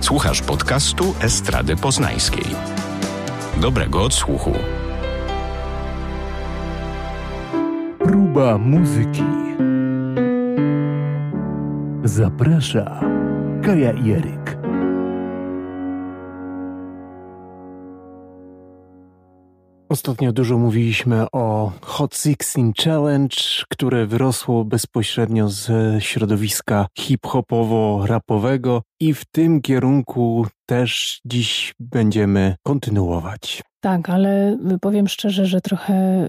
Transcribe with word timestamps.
Słuchasz 0.00 0.42
podcastu 0.42 1.14
Estrady 1.20 1.76
Poznańskiej. 1.76 2.44
Dobrego 3.56 4.02
odsłuchu. 4.02 4.52
Próba 7.98 8.58
muzyki. 8.58 9.24
Zaprasza 12.04 13.00
Kaja 13.62 13.92
Jeryk. 13.92 14.59
Ostatnio 19.90 20.32
dużo 20.32 20.58
mówiliśmy 20.58 21.26
o 21.32 21.72
Hot 21.82 22.14
Sixteen 22.14 22.72
Challenge, 22.84 23.36
które 23.68 24.06
wyrosło 24.06 24.64
bezpośrednio 24.64 25.48
z 25.48 25.68
środowiska 26.02 26.86
hip-hopowo-rapowego 26.98 28.80
i 29.00 29.14
w 29.14 29.24
tym 29.24 29.60
kierunku 29.60 30.46
też 30.66 31.20
dziś 31.24 31.74
będziemy 31.80 32.54
kontynuować. 32.62 33.62
Tak, 33.80 34.10
ale 34.10 34.58
powiem 34.80 35.08
szczerze, 35.08 35.46
że 35.46 35.60
trochę 35.60 36.28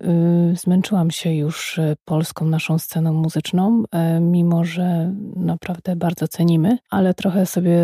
y, 0.52 0.56
zmęczyłam 0.56 1.12
się 1.12 1.34
już 1.34 1.78
y, 1.78 1.96
polską 2.06 2.46
naszą 2.46 2.80
sceną 2.80 3.14
muzyczną, 3.14 3.84
y, 3.84 4.20
mimo 4.20 4.66
że 4.66 5.14
naprawdę 5.36 5.96
bardzo 5.96 6.28
cenimy, 6.28 6.78
ale 6.90 7.14
trochę 7.14 7.46
sobie 7.46 7.76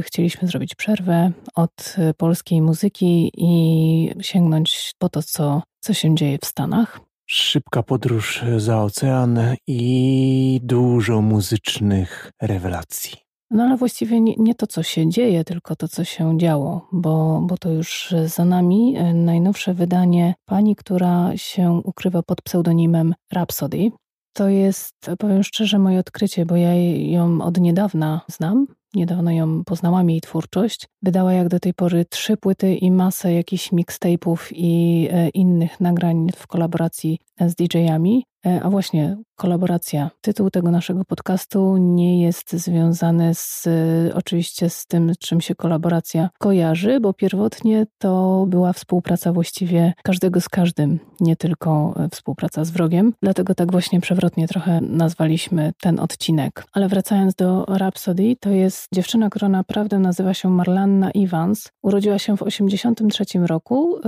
chcieliśmy 0.00 0.48
zrobić 0.48 0.74
przerwę 0.74 1.32
od 1.54 1.96
polskiej 2.16 2.62
muzyki 2.62 3.30
i 3.36 4.10
sięgnąć 4.20 4.92
po 4.98 5.08
to, 5.08 5.22
co, 5.22 5.62
co 5.80 5.94
się 5.94 6.14
dzieje 6.14 6.38
w 6.38 6.44
Stanach. 6.44 7.00
Szybka 7.26 7.82
podróż 7.82 8.44
za 8.56 8.82
ocean 8.82 9.38
i 9.66 10.60
dużo 10.62 11.20
muzycznych 11.20 12.32
rewelacji. 12.42 13.23
No 13.54 13.64
ale 13.64 13.76
właściwie 13.76 14.20
nie, 14.20 14.34
nie, 14.38 14.54
to, 14.54 14.66
co 14.66 14.82
się 14.82 15.08
dzieje, 15.08 15.44
tylko 15.44 15.76
to, 15.76 15.88
co 15.88 16.04
się 16.04 16.38
działo, 16.38 16.88
bo, 16.92 17.40
bo 17.46 17.56
to 17.58 17.70
już 17.70 18.14
za 18.26 18.44
nami 18.44 18.96
najnowsze 19.14 19.74
wydanie 19.74 20.34
pani, 20.44 20.76
która 20.76 21.36
się 21.36 21.80
ukrywa 21.84 22.22
pod 22.22 22.42
pseudonimem 22.42 23.14
Rhapsody. 23.34 23.90
To 24.32 24.48
jest, 24.48 24.94
powiem 25.18 25.42
szczerze, 25.42 25.78
moje 25.78 25.98
odkrycie, 25.98 26.46
bo 26.46 26.56
ja 26.56 26.74
ją 27.10 27.42
od 27.42 27.60
niedawna 27.60 28.20
znam. 28.28 28.66
Niedawno 28.94 29.30
ją 29.30 29.64
poznałam, 29.64 30.10
jej 30.10 30.20
twórczość. 30.20 30.86
Wydała 31.02 31.32
jak 31.32 31.48
do 31.48 31.60
tej 31.60 31.74
pory 31.74 32.04
trzy 32.04 32.36
płyty 32.36 32.74
i 32.74 32.90
masę 32.90 33.32
jakichś 33.32 33.72
mixtape'ów 33.72 34.38
i 34.52 35.08
innych 35.34 35.80
nagrań 35.80 36.28
w 36.36 36.46
kolaboracji 36.46 37.18
z 37.40 37.54
DJ-ami. 37.54 38.24
A 38.62 38.70
właśnie, 38.70 39.16
kolaboracja. 39.36 40.10
Tytuł 40.20 40.50
tego 40.50 40.70
naszego 40.70 41.04
podcastu 41.04 41.76
nie 41.76 42.22
jest 42.22 42.52
związany 42.52 43.34
z, 43.34 43.68
oczywiście 44.14 44.70
z 44.70 44.86
tym, 44.86 45.12
czym 45.18 45.40
się 45.40 45.54
kolaboracja 45.54 46.30
kojarzy, 46.38 47.00
bo 47.00 47.12
pierwotnie 47.12 47.86
to 47.98 48.44
była 48.48 48.72
współpraca 48.72 49.32
właściwie 49.32 49.92
każdego 50.02 50.40
z 50.40 50.48
każdym, 50.48 50.98
nie 51.20 51.36
tylko 51.36 51.94
współpraca 52.10 52.64
z 52.64 52.70
wrogiem. 52.70 53.12
Dlatego 53.22 53.54
tak 53.54 53.72
właśnie 53.72 54.00
przewrotnie 54.00 54.48
trochę 54.48 54.80
nazwaliśmy 54.80 55.72
ten 55.80 56.00
odcinek. 56.00 56.64
Ale 56.72 56.88
wracając 56.88 57.34
do 57.34 57.64
Rhapsody, 57.64 58.36
to 58.40 58.50
jest 58.50 58.88
dziewczyna, 58.94 59.30
która 59.30 59.48
naprawdę 59.48 59.98
nazywa 59.98 60.34
się 60.34 60.50
Marlanna 60.50 61.10
Evans. 61.10 61.68
Urodziła 61.82 62.18
się 62.18 62.36
w 62.36 62.44
1983 62.44 63.46
roku 63.46 63.98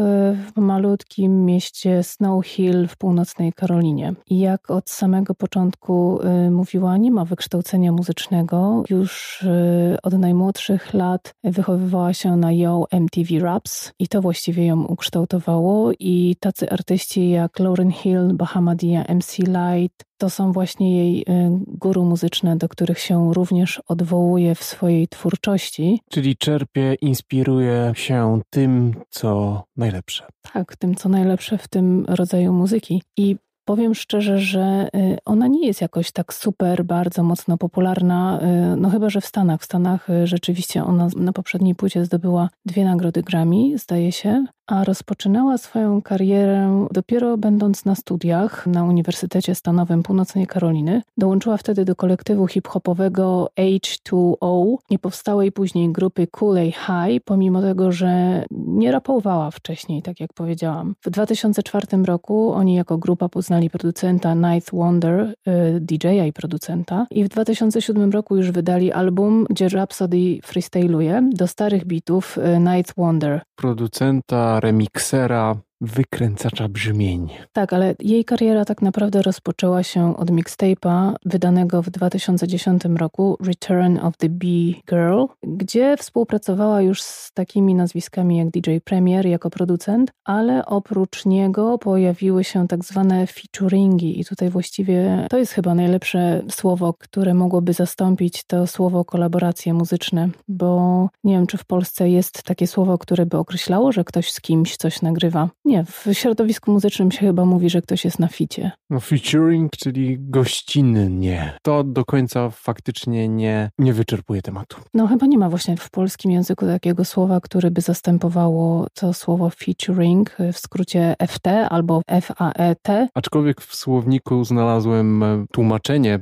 w 0.56 0.60
malutkim 0.60 1.44
mieście 1.44 2.02
Snow 2.02 2.46
Hill 2.46 2.88
w 2.88 2.96
północnej 2.96 3.52
Karolinie. 3.52 4.14
Jak 4.30 4.70
od 4.70 4.90
samego 4.90 5.34
początku 5.34 6.20
y, 6.46 6.50
mówiła, 6.50 6.96
nie 6.96 7.10
ma 7.10 7.24
wykształcenia 7.24 7.92
muzycznego. 7.92 8.82
Już 8.90 9.42
y, 9.42 9.96
od 10.02 10.12
najmłodszych 10.12 10.94
lat 10.94 11.34
wychowywała 11.44 12.14
się 12.14 12.36
na 12.36 12.52
Yo 12.52 12.86
MTV 12.90 13.38
Raps 13.38 13.92
i 13.98 14.08
to 14.08 14.22
właściwie 14.22 14.66
ją 14.66 14.84
ukształtowało. 14.84 15.92
I 15.98 16.36
tacy 16.40 16.70
artyści 16.70 17.30
jak 17.30 17.58
Lauren 17.58 17.92
Hill, 17.92 18.34
Bahamadia, 18.34 19.04
MC 19.08 19.38
Light, 19.38 20.06
to 20.18 20.30
są 20.30 20.52
właśnie 20.52 20.96
jej 20.96 21.20
y, 21.20 21.24
guru 21.66 22.04
muzyczne, 22.04 22.56
do 22.56 22.68
których 22.68 22.98
się 22.98 23.34
również 23.34 23.82
odwołuje 23.88 24.54
w 24.54 24.62
swojej 24.62 25.08
twórczości. 25.08 26.00
Czyli 26.10 26.36
czerpie, 26.36 26.94
inspiruje 27.00 27.92
się 27.96 28.40
tym, 28.50 28.94
co 29.10 29.62
najlepsze. 29.76 30.24
Tak, 30.52 30.76
tym, 30.76 30.94
co 30.94 31.08
najlepsze 31.08 31.58
w 31.58 31.68
tym 31.68 32.04
rodzaju 32.08 32.52
muzyki. 32.52 33.02
I 33.16 33.36
Powiem 33.68 33.94
szczerze, 33.94 34.38
że 34.38 34.88
ona 35.24 35.46
nie 35.46 35.66
jest 35.66 35.80
jakoś 35.80 36.12
tak 36.12 36.34
super, 36.34 36.84
bardzo 36.84 37.22
mocno 37.22 37.58
popularna, 37.58 38.40
no 38.76 38.90
chyba, 38.90 39.10
że 39.10 39.20
w 39.20 39.26
Stanach. 39.26 39.60
W 39.60 39.64
Stanach 39.64 40.08
rzeczywiście 40.24 40.84
ona 40.84 41.08
na 41.16 41.32
poprzedniej 41.32 41.74
płycie 41.74 42.04
zdobyła 42.04 42.48
dwie 42.66 42.84
nagrody 42.84 43.22
Grammy, 43.22 43.78
zdaje 43.78 44.12
się, 44.12 44.44
a 44.66 44.84
rozpoczynała 44.84 45.58
swoją 45.58 46.02
karierę 46.02 46.86
dopiero 46.90 47.36
będąc 47.36 47.84
na 47.84 47.94
studiach 47.94 48.66
na 48.66 48.84
Uniwersytecie 48.84 49.54
Stanowym 49.54 50.02
Północnej 50.02 50.46
Karoliny. 50.46 51.02
Dołączyła 51.18 51.56
wtedy 51.56 51.84
do 51.84 51.96
kolektywu 51.96 52.46
hip-hopowego 52.46 53.48
H2O, 53.58 54.76
niepowstałej 54.90 55.52
później 55.52 55.92
grupy 55.92 56.26
Kool 56.26 56.56
High, 56.56 57.24
pomimo 57.24 57.62
tego, 57.62 57.92
że 57.92 58.44
nie 58.50 58.92
rapowała 58.92 59.50
wcześniej, 59.50 60.02
tak 60.02 60.20
jak 60.20 60.32
powiedziałam. 60.32 60.94
W 61.04 61.10
2004 61.10 61.86
roku 62.04 62.52
oni 62.52 62.74
jako 62.74 62.98
grupa 62.98 63.28
poznali 63.28 63.70
producenta 63.70 64.34
Ninth 64.34 64.70
Wonder, 64.72 65.34
DJ-a 65.80 66.26
i 66.26 66.32
producenta 66.32 67.06
i 67.10 67.24
w 67.24 67.28
2007 67.28 68.10
roku 68.10 68.36
już 68.36 68.50
wydali 68.50 68.92
album, 68.92 69.46
gdzie 69.50 69.68
Rhapsody 69.68 70.38
freestyluje 70.42 71.30
do 71.32 71.46
starych 71.46 71.84
bitów 71.84 72.38
Ninth 72.60 72.92
Wonder. 72.96 73.42
Producenta 73.56 74.55
remiksera, 74.60 75.54
wykręcacza 75.80 76.68
brzmień. 76.68 77.28
Tak, 77.52 77.72
ale 77.72 77.94
jej 78.00 78.24
kariera 78.24 78.64
tak 78.64 78.82
naprawdę 78.82 79.22
rozpoczęła 79.22 79.82
się 79.82 80.16
od 80.16 80.30
mixtape'a 80.30 81.14
wydanego 81.24 81.82
w 81.82 81.90
2010 81.90 82.82
roku 82.84 83.36
Return 83.40 83.98
of 83.98 84.16
the 84.16 84.28
Bee 84.28 84.74
Girl, 84.88 85.24
gdzie 85.42 85.96
współpracowała 85.96 86.82
już 86.82 87.02
z 87.02 87.32
takimi 87.32 87.74
nazwiskami 87.74 88.36
jak 88.36 88.50
DJ 88.50 88.76
Premier 88.84 89.26
jako 89.26 89.50
producent, 89.50 90.10
ale 90.24 90.66
oprócz 90.66 91.26
niego 91.26 91.78
pojawiły 91.78 92.44
się 92.44 92.68
tak 92.68 92.84
zwane 92.84 93.26
featuringi 93.26 94.20
i 94.20 94.24
tutaj 94.24 94.50
właściwie 94.50 95.26
to 95.30 95.38
jest 95.38 95.52
chyba 95.52 95.74
najlepsze 95.74 96.42
słowo, 96.50 96.94
które 96.98 97.34
mogłoby 97.34 97.72
zastąpić 97.72 98.44
to 98.44 98.66
słowo 98.66 99.04
kolaboracje 99.04 99.74
muzyczne, 99.74 100.28
bo 100.48 101.08
nie 101.24 101.34
wiem, 101.34 101.46
czy 101.46 101.58
w 101.58 101.64
Polsce 101.64 102.10
jest 102.10 102.42
takie 102.42 102.66
słowo, 102.66 102.98
które 102.98 103.26
by 103.26 103.36
określało, 103.38 103.92
że 103.92 104.04
ktoś 104.04 104.32
z 104.32 104.40
kimś 104.40 104.76
coś 104.76 105.02
nagrywa. 105.02 105.48
Nie, 105.66 105.84
w 105.84 106.06
środowisku 106.12 106.72
muzycznym 106.72 107.10
się 107.10 107.18
chyba 107.18 107.44
mówi, 107.44 107.70
że 107.70 107.82
ktoś 107.82 108.04
jest 108.04 108.18
na 108.18 108.28
ficie. 108.28 108.70
No 108.90 109.00
featuring, 109.00 109.72
czyli 109.76 110.16
gościnnie. 110.20 111.58
To 111.62 111.84
do 111.84 112.04
końca 112.04 112.50
faktycznie 112.50 113.28
nie, 113.28 113.70
nie 113.78 113.92
wyczerpuje 113.92 114.42
tematu. 114.42 114.76
No 114.94 115.06
chyba 115.06 115.26
nie 115.26 115.38
ma 115.38 115.48
właśnie 115.50 115.76
w 115.76 115.90
polskim 115.90 116.30
języku 116.30 116.66
takiego 116.66 117.04
słowa, 117.04 117.40
które 117.40 117.70
by 117.70 117.80
zastępowało 117.80 118.86
to 118.94 119.14
słowo 119.14 119.50
featuring, 119.50 120.36
w 120.52 120.58
skrócie 120.58 121.14
FT 121.28 121.48
albo 121.48 122.02
FAET. 122.22 122.88
Aczkolwiek 123.14 123.60
w 123.60 123.74
słowniku 123.74 124.44
znalazłem 124.44 125.24
tłumaczenie 125.52 126.18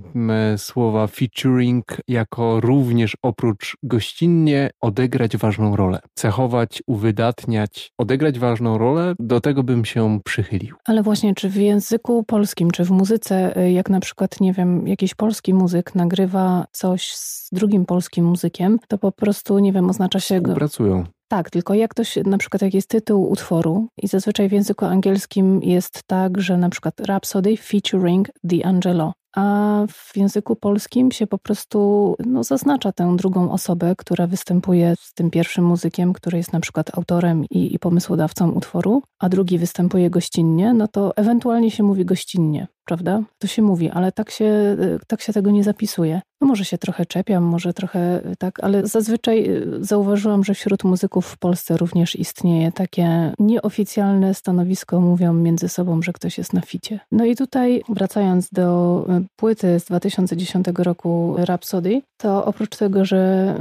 słowa 0.56 1.06
featuring 1.06 1.84
jako 2.09 2.61
również 2.61 3.16
oprócz 3.22 3.76
gościnnie 3.82 4.71
odegrać 4.81 5.37
ważną 5.37 5.76
rolę. 5.76 6.00
Cechować, 6.15 6.82
uwydatniać, 6.87 7.93
odegrać 7.99 8.38
ważną 8.38 8.78
rolę, 8.78 9.15
do 9.19 9.34
tego 9.41 9.62
bym 9.62 9.84
się 9.84 10.21
przychylił. 10.25 10.77
Ale 10.84 11.03
właśnie, 11.03 11.34
czy 11.34 11.49
w 11.49 11.56
języku 11.56 12.25
polskim, 12.25 12.71
czy 12.71 12.84
w 12.84 12.91
muzyce, 12.91 13.55
jak 13.72 13.91
na 13.91 14.00
przykład, 14.00 14.41
nie 14.41 14.53
wiem, 14.53 14.89
jakiś 14.89 15.15
polski 15.15 15.55
muzyk 15.55 15.95
nagrywa 15.95 16.67
coś 16.72 17.15
z 17.15 17.49
drugim 17.53 17.87
polskim 17.87 18.25
muzykiem, 18.25 18.78
to 18.89 18.99
po 18.99 19.12
prostu, 19.12 19.59
nie 19.59 19.73
wiem, 19.73 19.91
oznacza 19.91 20.21
się... 20.21 20.41
Pracują. 20.41 21.05
Tak, 21.29 21.50
tylko 21.50 21.75
jak 21.75 21.91
ktoś, 21.91 22.19
na 22.25 22.38
przykład 22.38 22.62
jak 22.62 22.75
jest 22.75 22.88
tytuł 22.88 23.31
utworu 23.31 23.88
i 24.03 24.08
zazwyczaj 24.08 24.49
w 24.49 24.53
języku 24.53 24.85
angielskim 24.85 25.62
jest 25.62 26.00
tak, 26.06 26.41
że 26.41 26.56
na 26.56 26.69
przykład 26.69 27.00
Rhapsody 27.00 27.56
featuring 27.56 28.29
D'Angelo, 28.47 29.12
a 29.34 29.86
w 29.90 30.16
języku 30.16 30.56
polskim 30.56 31.12
się 31.12 31.26
po 31.26 31.38
prostu 31.38 32.14
no, 32.26 32.44
zaznacza 32.44 32.92
tę 32.92 33.16
drugą 33.16 33.52
osobę, 33.52 33.94
która 33.98 34.26
występuje 34.26 34.94
z 35.00 35.14
tym 35.14 35.31
pierwszym 35.31 35.64
muzykiem, 35.64 36.12
który 36.12 36.38
jest 36.38 36.52
na 36.52 36.60
przykład 36.60 36.98
autorem 36.98 37.44
i, 37.50 37.75
i 37.75 37.78
pomysłodawcą 37.78 38.50
utworu, 38.50 39.02
a 39.19 39.28
drugi 39.28 39.58
występuje 39.58 40.10
gościnnie, 40.10 40.75
no 40.75 40.88
to 40.88 41.16
ewentualnie 41.16 41.70
się 41.70 41.82
mówi 41.82 42.04
gościnnie. 42.04 42.66
Prawda? 42.84 43.22
To 43.38 43.46
się 43.46 43.62
mówi, 43.62 43.90
ale 43.90 44.12
tak 44.12 44.31
się, 44.31 44.76
tak 45.06 45.20
się 45.20 45.32
tego 45.32 45.50
nie 45.50 45.64
zapisuje. 45.64 46.20
No 46.40 46.46
może 46.46 46.64
się 46.64 46.78
trochę 46.78 47.06
czepiam, 47.06 47.44
może 47.44 47.75
trochę 47.75 48.20
tak, 48.38 48.64
ale 48.64 48.86
zazwyczaj 48.86 49.50
zauważyłam, 49.81 50.44
że 50.44 50.54
wśród 50.54 50.84
muzyków 50.84 51.26
w 51.26 51.38
Polsce 51.38 51.76
również 51.76 52.16
istnieje 52.16 52.72
takie 52.72 53.32
nieoficjalne 53.38 54.34
stanowisko, 54.34 55.00
mówią 55.00 55.32
między 55.32 55.69
sobą, 55.69 56.02
że 56.02 56.12
ktoś 56.12 56.38
jest 56.38 56.52
na 56.52 56.60
ficie. 56.60 57.00
No 57.12 57.25
i 57.25 57.36
tutaj 57.36 57.82
wracając 57.88 58.50
do 58.50 59.06
płyty 59.36 59.81
z 59.81 59.84
2010 59.84 60.66
roku 60.78 61.36
Rhapsody, 61.38 62.02
to 62.16 62.44
oprócz 62.44 62.76
tego, 62.76 63.04
że 63.04 63.54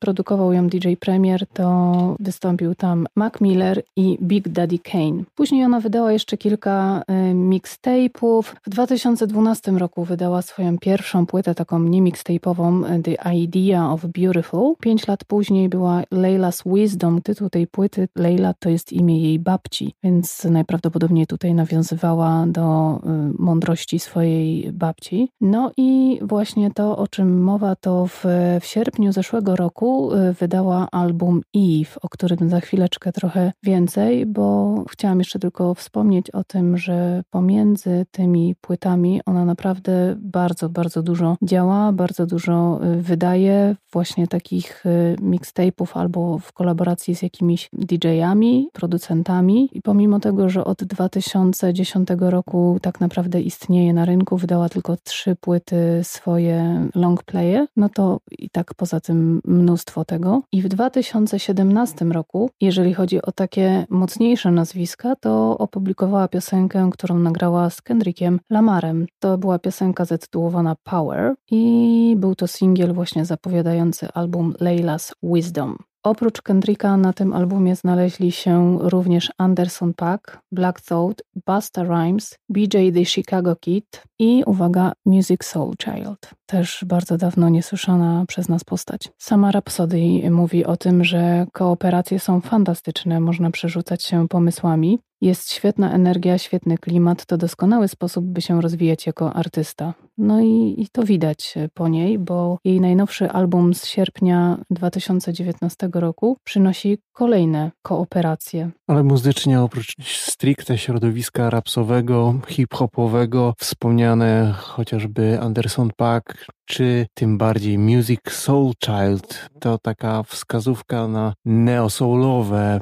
produkował 0.00 0.52
ją 0.52 0.68
DJ 0.68 0.92
Premier, 1.00 1.46
to 1.46 2.16
wystąpił 2.20 2.74
tam 2.74 3.06
Mac 3.16 3.40
Miller 3.40 3.82
i 3.96 4.18
Big 4.22 4.48
Daddy 4.48 4.78
Kane. 4.78 5.22
Później 5.34 5.64
ona 5.64 5.80
wydała 5.80 6.12
jeszcze 6.12 6.36
kilka 6.36 7.02
mixtape'ów. 7.34 8.55
W 8.62 8.70
2012 8.70 9.72
roku 9.72 10.04
wydała 10.04 10.42
swoją 10.42 10.78
pierwszą 10.78 11.26
płytę, 11.26 11.54
taką 11.54 11.78
nie 11.78 12.02
mixtape'ową 12.02 13.02
The 13.02 13.34
Idea 13.34 13.90
of 13.92 14.06
Beautiful. 14.06 14.74
Pięć 14.80 15.06
lat 15.06 15.24
później 15.24 15.68
była 15.68 16.02
Layla's 16.02 16.74
Wisdom. 16.74 17.22
Tytuł 17.22 17.50
tej 17.50 17.66
płyty 17.66 18.08
Layla 18.16 18.54
to 18.54 18.68
jest 18.68 18.92
imię 18.92 19.20
jej 19.20 19.38
babci, 19.38 19.94
więc 20.02 20.44
najprawdopodobniej 20.44 21.26
tutaj 21.26 21.54
nawiązywała 21.54 22.46
do 22.46 22.96
y, 22.96 23.42
mądrości 23.42 23.98
swojej 23.98 24.72
babci. 24.72 25.30
No 25.40 25.72
i 25.76 26.18
właśnie 26.22 26.70
to, 26.70 26.96
o 26.98 27.08
czym 27.08 27.42
mowa, 27.42 27.76
to 27.76 28.06
w, 28.06 28.24
w 28.60 28.64
sierpniu 28.66 29.12
zeszłego 29.12 29.56
roku 29.56 30.12
y, 30.14 30.32
wydała 30.32 30.88
album 30.92 31.40
Eve, 31.54 31.90
o 32.02 32.08
którym 32.08 32.48
za 32.48 32.60
chwileczkę 32.60 33.12
trochę 33.12 33.52
więcej, 33.62 34.26
bo 34.26 34.74
chciałam 34.90 35.18
jeszcze 35.18 35.38
tylko 35.38 35.74
wspomnieć 35.74 36.30
o 36.30 36.44
tym, 36.44 36.78
że 36.78 37.22
pomiędzy 37.30 38.06
tymi 38.10 38.45
płytami 38.54 39.20
ona 39.26 39.44
naprawdę 39.44 40.16
bardzo, 40.18 40.68
bardzo 40.68 41.02
dużo 41.02 41.36
działa, 41.42 41.92
bardzo 41.92 42.26
dużo 42.26 42.80
y, 42.84 43.02
wydaje, 43.02 43.76
właśnie 43.92 44.26
takich 44.26 44.86
y, 44.86 45.16
mixtape'ów 45.22 45.86
albo 45.94 46.38
w 46.38 46.52
kolaboracji 46.52 47.16
z 47.16 47.22
jakimiś 47.22 47.68
DJ-ami, 47.72 48.68
producentami. 48.72 49.68
I 49.72 49.82
pomimo 49.82 50.20
tego, 50.20 50.48
że 50.48 50.64
od 50.64 50.84
2010 50.84 52.08
roku 52.20 52.78
tak 52.82 53.00
naprawdę 53.00 53.40
istnieje 53.40 53.92
na 53.92 54.04
rynku, 54.04 54.36
wydała 54.36 54.68
tylko 54.68 54.96
trzy 54.96 55.36
płyty 55.36 56.00
swoje 56.02 56.88
long 56.94 57.22
playe, 57.22 57.66
no 57.76 57.88
to 57.88 58.20
i 58.38 58.50
tak 58.50 58.74
poza 58.74 59.00
tym 59.00 59.40
mnóstwo 59.44 60.04
tego. 60.04 60.42
I 60.52 60.62
w 60.62 60.68
2017 60.68 62.04
roku, 62.04 62.50
jeżeli 62.60 62.94
chodzi 62.94 63.22
o 63.22 63.32
takie 63.32 63.86
mocniejsze 63.90 64.50
nazwiska, 64.50 65.16
to 65.16 65.58
opublikowała 65.58 66.28
piosenkę, 66.28 66.90
którą 66.92 67.18
nagrała 67.18 67.70
z 67.70 67.82
Kendrickiem 67.82 68.35
Lamarem. 68.50 69.06
To 69.18 69.38
była 69.38 69.58
piosenka 69.58 70.04
zatytułowana 70.04 70.76
Power 70.84 71.34
i 71.50 72.14
był 72.18 72.34
to 72.34 72.46
singiel 72.46 72.92
właśnie 72.92 73.24
zapowiadający 73.24 74.08
album 74.12 74.54
Layla's 74.60 75.12
Wisdom. 75.22 75.76
Oprócz 76.06 76.42
Kendricka 76.42 76.96
na 76.96 77.12
tym 77.12 77.32
albumie 77.32 77.76
znaleźli 77.76 78.32
się 78.32 78.78
również 78.80 79.32
Anderson 79.38 79.94
Paak, 79.94 80.40
Black 80.52 80.80
Thought, 80.80 81.22
Busta 81.46 81.82
Rhymes, 81.82 82.38
BJ 82.48 82.92
The 82.94 83.04
Chicago 83.04 83.56
Kid 83.56 84.02
i, 84.18 84.42
uwaga, 84.46 84.92
Music 85.06 85.44
Soul 85.44 85.74
Child. 85.84 86.30
Też 86.46 86.84
bardzo 86.86 87.16
dawno 87.16 87.48
niesłyszana 87.48 88.24
przez 88.28 88.48
nas 88.48 88.64
postać. 88.64 89.12
Sama 89.18 89.50
Rhapsody 89.50 90.30
mówi 90.30 90.64
o 90.64 90.76
tym, 90.76 91.04
że 91.04 91.46
kooperacje 91.52 92.18
są 92.18 92.40
fantastyczne, 92.40 93.20
można 93.20 93.50
przerzucać 93.50 94.04
się 94.04 94.28
pomysłami. 94.28 94.98
Jest 95.20 95.52
świetna 95.52 95.92
energia, 95.92 96.38
świetny 96.38 96.78
klimat, 96.78 97.26
to 97.26 97.36
doskonały 97.36 97.88
sposób, 97.88 98.24
by 98.24 98.42
się 98.42 98.60
rozwijać 98.60 99.06
jako 99.06 99.32
artysta. 99.32 99.94
No 100.18 100.40
i, 100.40 100.74
i, 100.78 100.88
to 100.92 101.02
widać 101.02 101.54
po 101.74 101.88
niej, 101.88 102.18
bo 102.18 102.58
jej 102.64 102.80
najnowszy 102.80 103.30
album 103.30 103.74
z 103.74 103.86
sierpnia 103.86 104.58
2019 104.70 105.88
roku 105.94 106.36
przynosi 106.44 106.98
kolejne 107.12 107.70
kooperacje. 107.82 108.70
Ale 108.86 109.02
muzycznie 109.02 109.62
oprócz 109.62 109.94
stricte 110.04 110.78
środowiska 110.78 111.50
rapsowego, 111.50 112.34
hip-hopowego, 112.48 113.54
wspomniane 113.58 114.54
chociażby 114.58 115.40
Anderson 115.40 115.90
Paak, 115.96 116.46
czy 116.66 117.06
tym 117.14 117.38
bardziej 117.38 117.78
Music 117.78 118.20
Soul 118.30 118.72
Child. 118.84 119.50
To 119.60 119.78
taka 119.78 120.22
wskazówka 120.22 121.08
na 121.08 121.34
neosoulowe 121.44 122.80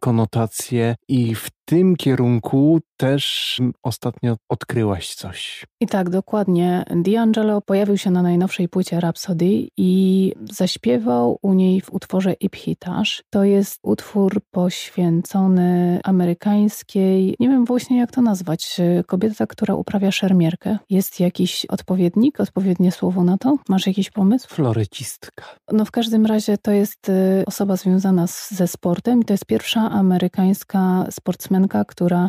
konotacje 0.00 0.94
i 1.08 1.34
w 1.34 1.48
tym 1.64 1.96
kierunku 1.96 2.80
też 2.98 3.56
ostatnio 3.82 4.36
odkryłaś 4.48 5.14
coś. 5.14 5.66
I 5.80 5.86
tak, 5.86 6.10
dokładnie. 6.10 6.84
D'Angelo 6.90 7.60
pojawił 7.60 7.98
się 7.98 8.10
na 8.10 8.22
najnowszej 8.22 8.68
płycie 8.68 9.00
Rhapsody 9.00 9.68
i 9.76 10.32
zaśpiewał 10.50 11.38
u 11.42 11.54
niej 11.54 11.80
w 11.80 11.92
utworze 11.92 12.32
Iphitage. 12.32 13.10
To 13.30 13.44
jest 13.44 13.78
utwór 13.82 14.40
poświęcony 14.50 16.00
amerykańskiej, 16.04 17.36
nie 17.40 17.48
wiem 17.48 17.64
właśnie 17.64 17.98
jak 17.98 18.10
to 18.10 18.22
nazwać, 18.22 18.80
kobieta, 19.06 19.46
która 19.46 19.74
uprawia 19.74 20.10
szermierkę. 20.10 20.78
Jest 20.90 21.20
jakiś 21.20 21.66
odpowiednik, 21.66 22.40
odpowiednie 22.40 22.92
słowo 22.92 23.24
na 23.24 23.38
to? 23.38 23.56
Masz 23.68 23.86
jakiś 23.86 24.10
pomysł? 24.10 24.48
Florecistka. 24.48 25.44
No 25.72 25.84
w 25.84 25.90
każdym 25.90 26.26
razie 26.26 26.58
to 26.58 26.70
jest 26.70 27.08
y, 27.08 27.44
osoba 27.46 27.76
związana 27.76 28.26
z, 28.26 28.50
ze 28.50 28.68
sportem 28.68 29.20
i 29.20 29.24
to 29.24 29.34
jest 29.34 29.44
pierwsza 29.44 29.90
amerykańska 29.90 31.06
sportsmenka, 31.10 31.84
która 31.84 32.28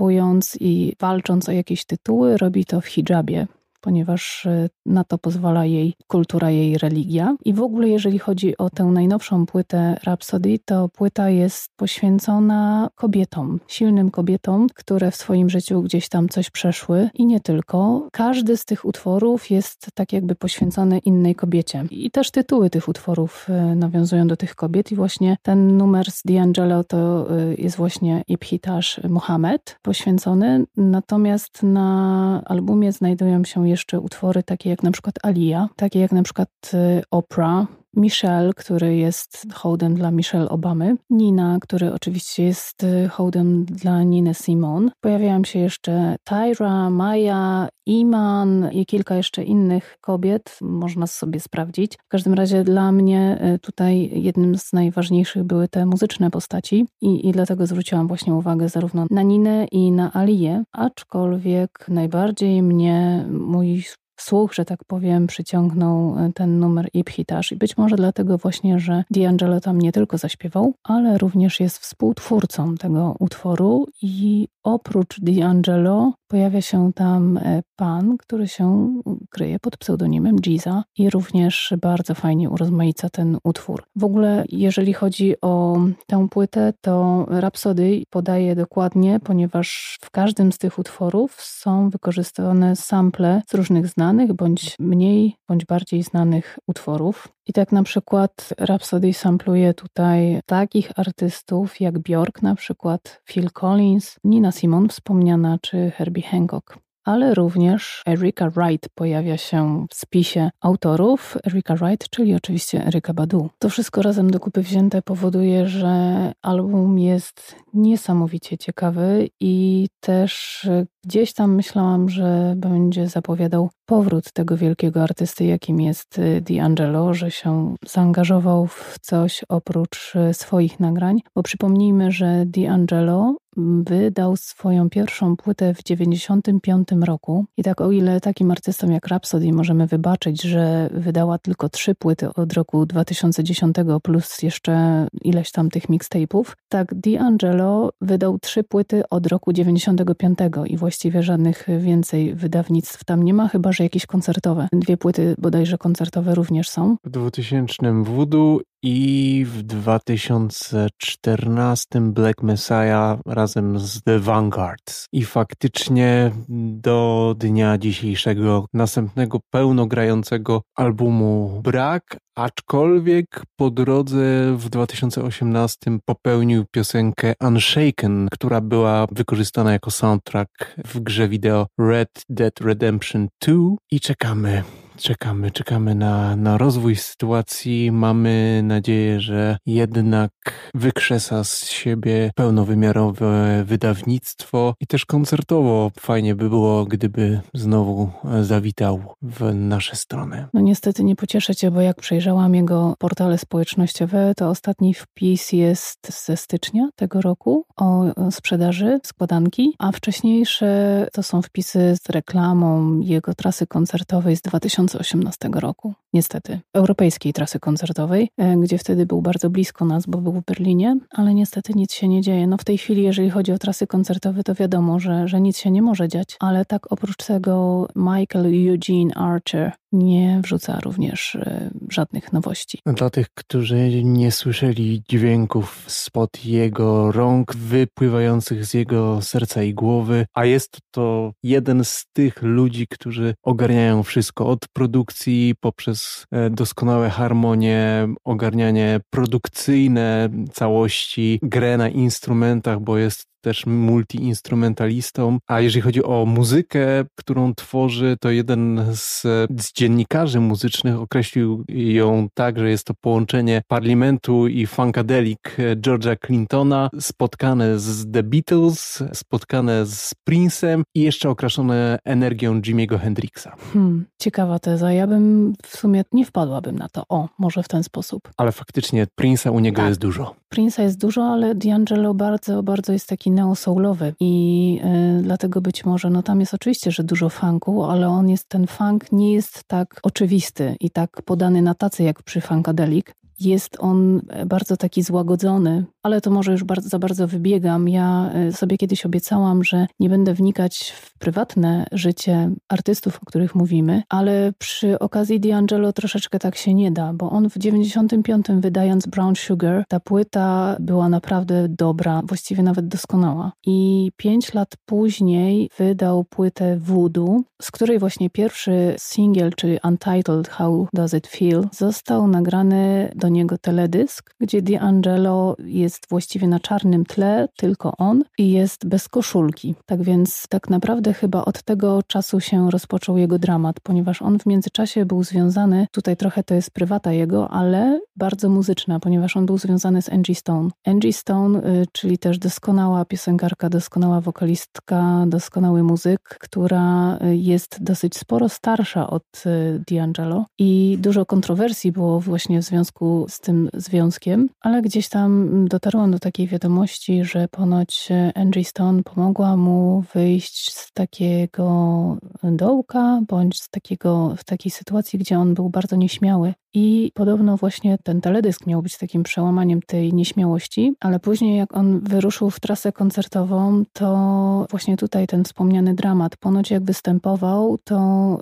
występując 0.00 0.56
i 0.60 0.96
walcząc 1.00 1.48
o 1.48 1.52
jakieś 1.52 1.84
tytuły 1.84 2.36
robi 2.36 2.64
to 2.64 2.80
w 2.80 2.86
hijabie 2.86 3.46
ponieważ 3.80 4.46
e, 4.46 4.68
na 4.86 5.04
to 5.04 5.18
pozwala 5.18 5.64
jej 5.64 5.94
kultura, 6.06 6.50
jej 6.50 6.78
religia. 6.78 7.36
I 7.44 7.54
w 7.54 7.62
ogóle, 7.62 7.88
jeżeli 7.88 8.18
chodzi 8.18 8.56
o 8.58 8.70
tę 8.70 8.84
najnowszą 8.84 9.46
płytę 9.46 9.96
Rhapsody, 10.04 10.58
to 10.64 10.88
płyta 10.88 11.30
jest 11.30 11.70
poświęcona 11.76 12.88
kobietom, 12.94 13.60
silnym 13.66 14.10
kobietom, 14.10 14.66
które 14.74 15.10
w 15.10 15.16
swoim 15.16 15.50
życiu 15.50 15.82
gdzieś 15.82 16.08
tam 16.08 16.28
coś 16.28 16.50
przeszły 16.50 17.10
i 17.14 17.26
nie 17.26 17.40
tylko. 17.40 18.08
Każdy 18.12 18.56
z 18.56 18.64
tych 18.64 18.84
utworów 18.84 19.50
jest 19.50 19.86
tak 19.94 20.12
jakby 20.12 20.34
poświęcony 20.34 20.98
innej 20.98 21.34
kobiecie. 21.34 21.84
I 21.90 22.10
też 22.10 22.30
tytuły 22.30 22.70
tych 22.70 22.88
utworów 22.88 23.46
e, 23.48 23.74
nawiązują 23.74 24.26
do 24.26 24.36
tych 24.36 24.54
kobiet 24.54 24.92
i 24.92 24.96
właśnie 24.96 25.36
ten 25.42 25.76
numer 25.76 26.10
z 26.10 26.26
D'Angelo 26.26 26.84
to 26.84 27.26
e, 27.30 27.54
jest 27.54 27.76
właśnie 27.76 28.22
Ibhitash 28.28 29.00
Muhammad 29.08 29.78
poświęcony, 29.82 30.64
natomiast 30.76 31.62
na 31.62 32.42
albumie 32.44 32.92
znajdują 32.92 33.44
się 33.44 33.68
jeszcze 33.70 34.00
utwory 34.00 34.42
takie 34.42 34.70
jak 34.70 34.82
na 34.82 34.90
przykład 34.90 35.14
Alia, 35.22 35.68
takie 35.76 36.00
jak 36.00 36.12
na 36.12 36.22
przykład 36.22 36.48
y, 36.74 37.02
Oprah, 37.10 37.66
Michelle, 37.96 38.52
który 38.56 38.96
jest 38.96 39.46
hołdem 39.54 39.94
dla 39.94 40.10
Michelle 40.10 40.48
Obamy, 40.48 40.96
Nina, 41.10 41.58
który 41.60 41.92
oczywiście 41.92 42.42
jest 42.42 42.82
y, 42.82 43.08
hołdem 43.08 43.64
dla 43.64 44.02
Niny 44.02 44.34
Simon. 44.34 44.90
Pojawiają 45.00 45.44
się 45.44 45.58
jeszcze 45.58 46.16
Tyra, 46.24 46.90
Maya, 46.90 47.68
Iman 47.86 48.70
i 48.72 48.86
kilka 48.86 49.16
jeszcze 49.16 49.44
innych 49.44 49.96
kobiet, 50.00 50.58
można 50.60 51.06
sobie 51.06 51.40
sprawdzić. 51.40 51.96
W 52.04 52.08
każdym 52.08 52.34
razie 52.34 52.64
dla 52.64 52.92
mnie 52.92 53.38
y, 53.54 53.58
tutaj 53.58 54.10
jednym 54.22 54.58
z 54.58 54.72
najważniejszych 54.72 55.44
były 55.44 55.68
te 55.68 55.86
muzyczne 55.86 56.30
postaci 56.30 56.86
i, 57.00 57.28
i 57.28 57.32
dlatego 57.32 57.66
zwróciłam 57.66 58.08
właśnie 58.08 58.34
uwagę 58.34 58.68
zarówno 58.68 59.06
na 59.10 59.22
Ninę 59.22 59.66
i 59.72 59.92
na 59.92 60.12
Aliję, 60.12 60.64
aczkolwiek 60.72 61.86
najbardziej 61.88 62.62
mnie 62.62 63.26
mój 63.30 63.84
słuch, 64.22 64.54
że 64.54 64.64
tak 64.64 64.84
powiem, 64.84 65.26
przyciągnął 65.26 66.18
e, 66.18 66.30
ten 66.34 66.58
numer 66.58 66.88
Ibhitash. 66.94 67.52
I 67.52 67.56
być 67.56 67.76
może 67.76 67.96
dlatego 67.96 68.38
właśnie, 68.38 68.80
że 68.80 69.04
D'Angelo 69.14 69.60
tam 69.60 69.80
nie 69.80 69.92
tylko 69.92 70.18
zaśpiewał, 70.18 70.74
ale 70.84 71.18
również 71.18 71.60
jest 71.60 71.78
współtwórcą 71.78 72.76
tego 72.76 73.16
utworu 73.18 73.86
i 74.02 74.48
oprócz 74.62 75.20
D'Angelo 75.20 76.10
pojawia 76.30 76.60
się 76.60 76.92
tam 76.92 77.36
e, 77.36 77.62
pan, 77.76 78.16
który 78.18 78.48
się 78.48 78.94
kryje 79.30 79.58
pod 79.58 79.76
pseudonimem 79.76 80.36
Giza 80.36 80.84
i 80.98 81.10
również 81.10 81.74
bardzo 81.80 82.14
fajnie 82.14 82.50
urozmaica 82.50 83.10
ten 83.10 83.38
utwór. 83.44 83.82
W 83.96 84.04
ogóle, 84.04 84.44
jeżeli 84.48 84.92
chodzi 84.92 85.34
o 85.40 85.78
tę 86.06 86.28
płytę, 86.28 86.72
to 86.80 87.26
Rhapsody 87.30 88.02
podaje 88.10 88.56
dokładnie, 88.56 89.20
ponieważ 89.24 89.98
w 90.00 90.10
każdym 90.10 90.52
z 90.52 90.58
tych 90.58 90.78
utworów 90.78 91.40
są 91.40 91.90
wykorzystywane 91.90 92.76
sample 92.76 93.42
z 93.48 93.54
różnych 93.54 93.86
znanych, 93.86 94.32
bądź 94.32 94.76
mniej, 94.78 95.36
bądź 95.48 95.64
bardziej 95.64 96.02
znanych 96.02 96.58
utworów. 96.66 97.28
I 97.46 97.52
tak 97.52 97.72
na 97.72 97.82
przykład 97.82 98.54
Rhapsody 98.60 99.12
sampluje 99.12 99.74
tutaj 99.74 100.40
takich 100.46 100.90
artystów 100.96 101.80
jak 101.80 101.98
Björk 101.98 102.42
na 102.42 102.54
przykład, 102.54 103.22
Phil 103.24 103.50
Collins, 103.50 104.16
Nina 104.24 104.49
Simon 104.52 104.88
wspomniana, 104.88 105.58
czy 105.62 105.90
Herbie 105.90 106.22
Hancock 106.22 106.78
ale 107.04 107.34
również 107.34 108.02
Erika 108.08 108.50
Wright 108.50 108.88
pojawia 108.94 109.36
się 109.36 109.86
w 109.90 109.94
spisie 109.94 110.50
autorów. 110.60 111.36
Erika 111.46 111.74
Wright, 111.76 112.10
czyli 112.10 112.34
oczywiście 112.34 112.86
Erika 112.86 113.14
Badu. 113.14 113.50
To 113.58 113.68
wszystko 113.68 114.02
razem 114.02 114.30
do 114.30 114.40
kupy 114.40 114.62
wzięte 114.62 115.02
powoduje, 115.02 115.66
że 115.66 116.32
album 116.42 116.98
jest 116.98 117.56
niesamowicie 117.74 118.58
ciekawy 118.58 119.28
i 119.40 119.86
też 120.00 120.68
Gdzieś 121.04 121.32
tam 121.32 121.54
myślałam, 121.54 122.08
że 122.08 122.54
będzie 122.56 123.08
zapowiadał 123.08 123.70
powrót 123.86 124.32
tego 124.32 124.56
wielkiego 124.56 125.02
artysty, 125.02 125.44
jakim 125.44 125.80
jest 125.80 126.18
y, 126.18 126.42
D'Angelo, 126.42 127.14
że 127.14 127.30
się 127.30 127.74
zaangażował 127.86 128.66
w 128.66 128.96
coś 129.00 129.44
oprócz 129.48 130.14
y, 130.30 130.34
swoich 130.34 130.80
nagrań, 130.80 131.20
bo 131.34 131.42
przypomnijmy, 131.42 132.12
że 132.12 132.44
D'Angelo 132.46 133.34
wydał 133.56 134.36
swoją 134.36 134.90
pierwszą 134.90 135.36
płytę 135.36 135.74
w 135.74 135.82
95 135.82 136.88
roku. 137.04 137.44
I 137.56 137.62
tak 137.62 137.80
o 137.80 137.90
ile 137.90 138.20
takim 138.20 138.50
artystom 138.50 138.92
jak 138.92 139.06
Rhapsody 139.06 139.52
możemy 139.52 139.86
wybaczyć, 139.86 140.42
że 140.42 140.90
wydała 140.92 141.38
tylko 141.38 141.68
trzy 141.68 141.94
płyty 141.94 142.34
od 142.34 142.52
roku 142.52 142.86
2010 142.86 143.76
plus 144.02 144.42
jeszcze 144.42 145.06
ileś 145.22 145.52
tam 145.52 145.70
tych 145.70 145.88
mixtape'ów, 145.88 146.44
tak 146.68 146.94
D'Angelo 146.94 147.88
wydał 148.00 148.38
trzy 148.38 148.64
płyty 148.64 149.02
od 149.10 149.26
roku 149.26 149.52
95 149.52 150.38
i 150.66 150.76
właściwie 150.90 151.22
żadnych 151.22 151.66
więcej 151.78 152.34
wydawnictw 152.34 153.04
tam 153.04 153.22
nie 153.22 153.34
ma, 153.34 153.48
chyba 153.48 153.72
że 153.72 153.84
jakieś 153.84 154.06
koncertowe. 154.06 154.68
Dwie 154.72 154.96
płyty 154.96 155.34
bodajże 155.38 155.78
koncertowe 155.78 156.34
również 156.34 156.68
są. 156.68 156.96
W 157.04 157.10
2000 157.10 158.02
Voodoo 158.02 158.60
i 158.82 159.44
w 159.48 159.62
2014 159.62 162.00
Black 162.00 162.42
Messiah 162.42 163.18
razem 163.26 163.78
z 163.78 164.02
The 164.02 164.18
Vanguards. 164.18 165.06
I 165.12 165.24
faktycznie 165.24 166.30
do 166.48 167.34
dnia 167.38 167.78
dzisiejszego 167.78 168.66
następnego 168.72 169.40
pełnogrającego 169.50 170.62
albumu 170.74 171.60
brak, 171.64 172.18
aczkolwiek 172.34 173.42
po 173.56 173.70
drodze 173.70 174.56
w 174.56 174.68
2018 174.68 175.76
popełnił 176.04 176.64
piosenkę 176.70 177.34
Unshaken, 177.40 178.28
która 178.32 178.60
była 178.60 179.06
wykorzystana 179.12 179.72
jako 179.72 179.90
soundtrack 179.90 180.76
w 180.84 181.00
grze 181.00 181.28
wideo 181.28 181.66
Red 181.78 182.24
Dead 182.28 182.60
Redemption 182.60 183.28
2 183.42 183.54
i 183.90 184.00
czekamy 184.00 184.64
czekamy, 185.00 185.50
czekamy 185.50 185.94
na, 185.94 186.36
na 186.36 186.58
rozwój 186.58 186.96
sytuacji. 186.96 187.92
Mamy 187.92 188.60
nadzieję, 188.64 189.20
że 189.20 189.56
jednak 189.66 190.30
wykrzesa 190.74 191.44
z 191.44 191.64
siebie 191.64 192.30
pełnowymiarowe 192.34 193.64
wydawnictwo 193.64 194.74
i 194.80 194.86
też 194.86 195.06
koncertowo 195.06 195.90
fajnie 196.00 196.34
by 196.34 196.48
było, 196.48 196.84
gdyby 196.84 197.40
znowu 197.54 198.10
zawitał 198.42 199.02
w 199.22 199.54
nasze 199.54 199.96
strony. 199.96 200.46
No 200.54 200.60
niestety 200.60 201.04
nie 201.04 201.16
pocieszę 201.16 201.54
cię, 201.54 201.70
bo 201.70 201.80
jak 201.80 201.96
przejrzałam 201.96 202.54
jego 202.54 202.94
portale 202.98 203.38
społecznościowe, 203.38 204.32
to 204.36 204.48
ostatni 204.48 204.94
wpis 204.94 205.52
jest 205.52 206.24
ze 206.24 206.36
stycznia 206.36 206.88
tego 206.96 207.20
roku 207.20 207.64
o 207.76 208.04
sprzedaży 208.30 208.98
składanki, 209.04 209.74
a 209.78 209.92
wcześniejsze 209.92 211.06
to 211.12 211.22
są 211.22 211.42
wpisy 211.42 211.96
z 212.02 212.10
reklamą 212.10 213.00
jego 213.00 213.34
trasy 213.34 213.66
koncertowej 213.66 214.36
z 214.36 214.42
2000 214.42 214.89
2018 214.90 215.48
roku, 215.60 215.94
niestety, 216.12 216.60
europejskiej 216.74 217.32
trasy 217.32 217.60
koncertowej, 217.60 218.30
e, 218.38 218.56
gdzie 218.56 218.78
wtedy 218.78 219.06
był 219.06 219.22
bardzo 219.22 219.50
blisko 219.50 219.84
nas, 219.84 220.06
bo 220.06 220.18
był 220.18 220.32
w 220.32 220.44
Berlinie, 220.44 220.98
ale 221.10 221.34
niestety 221.34 221.72
nic 221.74 221.92
się 221.92 222.08
nie 222.08 222.20
dzieje. 222.20 222.46
No 222.46 222.56
w 222.56 222.64
tej 222.64 222.78
chwili, 222.78 223.02
jeżeli 223.02 223.30
chodzi 223.30 223.52
o 223.52 223.58
trasy 223.58 223.86
koncertowe, 223.86 224.42
to 224.42 224.54
wiadomo, 224.54 225.00
że, 225.00 225.28
że 225.28 225.40
nic 225.40 225.58
się 225.58 225.70
nie 225.70 225.82
może 225.82 226.08
dziać, 226.08 226.36
ale 226.40 226.64
tak 226.64 226.92
oprócz 226.92 227.16
tego 227.16 227.88
Michael 227.96 228.46
Eugene 228.46 229.14
Archer 229.14 229.72
nie 229.92 230.40
wrzuca 230.42 230.80
również 230.80 231.34
e, 231.34 231.70
żadnych 231.90 232.32
nowości. 232.32 232.78
Dla 232.86 233.10
tych, 233.10 233.26
którzy 233.34 234.04
nie 234.04 234.32
słyszeli 234.32 235.02
dźwięków 235.08 235.84
spod 235.86 236.44
jego 236.44 237.12
rąk, 237.12 237.56
wypływających 237.56 238.66
z 238.66 238.74
jego 238.74 239.22
serca 239.22 239.62
i 239.62 239.74
głowy, 239.74 240.26
a 240.34 240.44
jest 240.44 240.78
to 240.90 241.32
jeden 241.42 241.84
z 241.84 242.06
tych 242.12 242.42
ludzi, 242.42 242.86
którzy 242.86 243.34
ogarniają 243.42 244.02
wszystko 244.02 244.46
od 244.46 244.58
produkcji 244.80 245.54
poprzez 245.60 246.26
e, 246.30 246.50
doskonałe 246.50 247.10
harmonie, 247.10 248.08
ogarnianie 248.24 249.00
produkcyjne 249.10 250.28
całości, 250.52 251.38
grę 251.42 251.76
na 251.76 251.88
instrumentach, 251.88 252.80
bo 252.80 252.98
jest 252.98 253.29
też 253.40 253.66
multiinstrumentalistą. 253.66 255.38
A 255.46 255.60
jeżeli 255.60 255.82
chodzi 255.82 256.04
o 256.04 256.26
muzykę, 256.26 257.04
którą 257.14 257.54
tworzy, 257.54 258.16
to 258.20 258.30
jeden 258.30 258.86
z, 258.94 259.22
z 259.60 259.72
dziennikarzy 259.72 260.40
muzycznych 260.40 261.00
określił 261.00 261.64
ją 261.68 262.28
tak, 262.34 262.58
że 262.58 262.70
jest 262.70 262.86
to 262.86 262.94
połączenie 263.00 263.62
parlamentu 263.68 264.46
i 264.46 264.66
funkadelic 264.66 265.38
George'a 265.58 266.16
Clintona, 266.26 266.90
spotkane 267.00 267.78
z 267.78 268.12
The 268.12 268.22
Beatles, 268.22 269.02
spotkane 269.12 269.86
z 269.86 270.14
Prince'em 270.28 270.82
i 270.94 271.00
jeszcze 271.00 271.30
okraszone 271.30 271.98
energią 272.04 272.60
Jimmy'ego 272.60 272.98
Hendrixa. 272.98 273.48
Hmm, 273.72 274.04
ciekawa 274.18 274.58
teza. 274.58 274.92
Ja 274.92 275.06
bym 275.06 275.52
w 275.62 275.76
sumie 275.76 276.04
nie 276.12 276.26
wpadłabym 276.26 276.78
na 276.78 276.88
to. 276.88 277.04
O, 277.08 277.28
może 277.38 277.62
w 277.62 277.68
ten 277.68 277.82
sposób. 277.82 278.30
Ale 278.36 278.52
faktycznie 278.52 279.06
Prince'a 279.20 279.50
u 279.50 279.60
niego 279.60 279.76
tak. 279.76 279.88
jest 279.88 280.00
dużo. 280.00 280.34
Prince'a 280.54 280.82
jest 280.82 281.00
dużo, 281.00 281.24
ale 281.24 281.54
D'Angelo 281.54 282.14
bardzo, 282.14 282.62
bardzo 282.62 282.92
jest 282.92 283.08
taki 283.08 283.29
neo-soulowy. 283.34 284.14
I 284.20 284.80
y, 285.18 285.22
dlatego 285.22 285.60
być 285.60 285.84
może, 285.84 286.10
no 286.10 286.22
tam 286.22 286.40
jest 286.40 286.54
oczywiście, 286.54 286.90
że 286.90 287.04
dużo 287.04 287.28
funku, 287.28 287.84
ale 287.84 288.08
on 288.08 288.28
jest, 288.28 288.48
ten 288.48 288.66
funk 288.66 289.12
nie 289.12 289.32
jest 289.32 289.64
tak 289.66 290.00
oczywisty 290.02 290.76
i 290.80 290.90
tak 290.90 291.22
podany 291.22 291.62
na 291.62 291.74
tacy 291.74 292.02
jak 292.02 292.22
przy 292.22 292.40
Funkadelic, 292.40 293.06
jest 293.40 293.76
on 293.78 294.20
bardzo 294.46 294.76
taki 294.76 295.02
złagodzony, 295.02 295.84
ale 296.02 296.20
to 296.20 296.30
może 296.30 296.52
już 296.52 296.64
bardzo, 296.64 296.88
za 296.88 296.98
bardzo 296.98 297.28
wybiegam. 297.28 297.88
Ja 297.88 298.30
e, 298.34 298.52
sobie 298.52 298.76
kiedyś 298.76 299.06
obiecałam, 299.06 299.64
że 299.64 299.86
nie 300.00 300.08
będę 300.08 300.34
wnikać 300.34 300.94
w 300.96 301.18
prywatne 301.18 301.86
życie 301.92 302.50
artystów, 302.68 303.18
o 303.22 303.26
których 303.26 303.54
mówimy, 303.54 304.02
ale 304.08 304.52
przy 304.58 304.98
okazji 304.98 305.40
D'Angelo 305.40 305.92
troszeczkę 305.92 306.38
tak 306.38 306.56
się 306.56 306.74
nie 306.74 306.90
da, 306.92 307.12
bo 307.12 307.30
on 307.30 307.50
w 307.50 307.58
95 307.58 308.46
wydając 308.60 309.06
Brown 309.06 309.36
Sugar, 309.36 309.84
ta 309.88 310.00
płyta 310.00 310.76
była 310.80 311.08
naprawdę 311.08 311.66
dobra, 311.68 312.22
właściwie 312.24 312.62
nawet 312.62 312.88
doskonała. 312.88 313.52
I 313.66 314.10
pięć 314.16 314.54
lat 314.54 314.68
później 314.86 315.70
wydał 315.78 316.24
płytę 316.24 316.76
Voodoo, 316.78 317.40
z 317.62 317.70
której 317.70 317.98
właśnie 317.98 318.30
pierwszy 318.30 318.94
singiel, 318.98 319.50
czyli 319.56 319.78
Untitled 319.84 320.48
How 320.48 320.88
Does 320.92 321.14
It 321.14 321.26
Feel, 321.26 321.68
został 321.72 322.28
nagrany 322.28 323.12
do 323.14 323.28
niego 323.28 323.58
teledysk, 323.58 324.34
gdzie 324.40 324.62
D'Angelo 324.62 325.54
jest 325.64 325.89
właściwie 326.10 326.48
na 326.48 326.60
czarnym 326.60 327.04
tle, 327.04 327.48
tylko 327.56 327.92
on 327.98 328.22
i 328.38 328.50
jest 328.52 328.86
bez 328.86 329.08
koszulki. 329.08 329.74
Tak 329.86 330.02
więc 330.02 330.48
tak 330.48 330.70
naprawdę 330.70 331.12
chyba 331.12 331.44
od 331.44 331.62
tego 331.62 332.02
czasu 332.06 332.40
się 332.40 332.70
rozpoczął 332.70 333.18
jego 333.18 333.38
dramat, 333.38 333.80
ponieważ 333.80 334.22
on 334.22 334.38
w 334.38 334.46
międzyczasie 334.46 335.06
był 335.06 335.24
związany, 335.24 335.86
tutaj 335.92 336.16
trochę 336.16 336.42
to 336.42 336.54
jest 336.54 336.70
prywata 336.70 337.12
jego, 337.12 337.50
ale 337.50 338.00
bardzo 338.16 338.48
muzyczna, 338.48 339.00
ponieważ 339.00 339.36
on 339.36 339.46
był 339.46 339.58
związany 339.58 340.02
z 340.02 340.08
Angie 340.08 340.34
Stone. 340.34 340.70
Angie 340.86 341.12
Stone, 341.12 341.58
y, 341.58 341.86
czyli 341.92 342.18
też 342.18 342.38
doskonała 342.38 343.04
piosenkarka, 343.04 343.68
doskonała 343.68 344.20
wokalistka, 344.20 345.24
doskonały 345.26 345.82
muzyk, 345.82 346.20
która 346.40 347.16
y, 347.16 347.36
jest 347.36 347.82
dosyć 347.82 348.16
sporo 348.16 348.48
starsza 348.48 349.10
od 349.10 349.22
y, 349.46 349.82
D'Angelo 349.90 350.44
i 350.58 350.98
dużo 351.00 351.26
kontrowersji 351.26 351.92
było 351.92 352.20
właśnie 352.20 352.62
w 352.62 352.64
związku 352.64 353.26
z 353.28 353.40
tym 353.40 353.70
związkiem, 353.74 354.48
ale 354.60 354.82
gdzieś 354.82 355.08
tam 355.08 355.68
dotarłam 355.80 356.10
do 356.10 356.18
takiej 356.18 356.46
wiadomości, 356.46 357.24
że 357.24 357.48
ponoć 357.48 358.08
Angie 358.34 358.64
Stone 358.64 359.02
pomogła 359.02 359.56
mu 359.56 360.04
wyjść 360.14 360.72
z 360.72 360.92
takiego 360.92 362.16
dołka, 362.42 363.20
bądź 363.28 363.62
z 363.62 363.68
takiego, 363.68 364.34
w 364.36 364.44
takiej 364.44 364.70
sytuacji, 364.70 365.18
gdzie 365.18 365.38
on 365.38 365.54
był 365.54 365.70
bardzo 365.70 365.96
nieśmiały. 365.96 366.54
I 366.74 367.12
podobno 367.14 367.56
właśnie 367.56 367.98
ten 368.04 368.20
teledysk 368.20 368.66
miał 368.66 368.82
być 368.82 368.98
takim 368.98 369.22
przełamaniem 369.22 369.82
tej 369.82 370.12
nieśmiałości, 370.12 370.92
ale 371.00 371.20
później 371.20 371.56
jak 371.56 371.76
on 371.76 372.00
wyruszył 372.00 372.50
w 372.50 372.60
trasę 372.60 372.92
koncertową, 372.92 373.82
to 373.92 374.66
właśnie 374.70 374.96
tutaj 374.96 375.26
ten 375.26 375.44
wspomniany 375.44 375.94
dramat. 375.94 376.36
Ponoć 376.36 376.70
jak 376.70 376.84
występował, 376.84 377.78
to 377.84 378.38